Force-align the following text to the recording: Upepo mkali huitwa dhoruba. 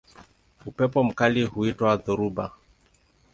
Upepo 0.65 1.03
mkali 1.03 1.43
huitwa 1.43 1.97
dhoruba. 1.97 2.51